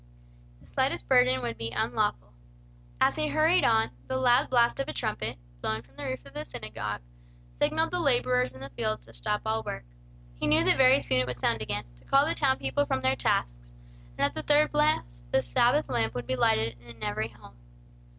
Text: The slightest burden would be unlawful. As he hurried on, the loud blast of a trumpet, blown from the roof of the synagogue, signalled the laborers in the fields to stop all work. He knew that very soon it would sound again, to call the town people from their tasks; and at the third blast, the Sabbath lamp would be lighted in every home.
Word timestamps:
The 0.61 0.65
slightest 0.65 1.07
burden 1.07 1.43
would 1.43 1.59
be 1.59 1.69
unlawful. 1.69 2.33
As 2.99 3.15
he 3.17 3.27
hurried 3.27 3.63
on, 3.63 3.91
the 4.07 4.17
loud 4.17 4.49
blast 4.49 4.79
of 4.79 4.87
a 4.87 4.93
trumpet, 4.93 5.37
blown 5.61 5.83
from 5.83 5.95
the 5.95 6.03
roof 6.05 6.25
of 6.25 6.33
the 6.33 6.43
synagogue, 6.43 7.01
signalled 7.59 7.91
the 7.91 7.99
laborers 7.99 8.51
in 8.51 8.61
the 8.61 8.71
fields 8.71 9.05
to 9.05 9.13
stop 9.13 9.41
all 9.45 9.61
work. 9.61 9.83
He 10.33 10.47
knew 10.47 10.63
that 10.63 10.77
very 10.77 10.99
soon 11.01 11.19
it 11.19 11.27
would 11.27 11.37
sound 11.37 11.61
again, 11.61 11.83
to 11.97 12.03
call 12.05 12.25
the 12.25 12.33
town 12.33 12.57
people 12.57 12.87
from 12.87 13.03
their 13.03 13.15
tasks; 13.15 13.69
and 14.17 14.25
at 14.25 14.33
the 14.33 14.41
third 14.41 14.71
blast, 14.71 15.23
the 15.31 15.43
Sabbath 15.43 15.87
lamp 15.87 16.15
would 16.15 16.25
be 16.25 16.35
lighted 16.35 16.79
in 16.81 17.03
every 17.03 17.27
home. 17.27 17.57